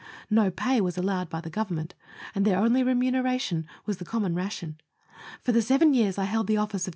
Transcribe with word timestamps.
No 0.31 0.49
pay 0.49 0.81
was 0.81 0.97
allowed 0.97 1.29
by 1.29 1.41
Government, 1.41 1.93
and 2.33 2.43
their 2.43 2.57
only 2.57 2.81
remuneration 2.81 3.67
was 3.85 3.97
the 3.97 4.03
common 4.03 4.33
ration. 4.33 4.81
For 5.43 5.51
the 5.51 5.61
seven 5.61 5.93
years 5.93 6.17
I 6.17 6.23
held 6.23 6.47
the 6.47 6.57
office 6.57 6.87
of. 6.87 6.89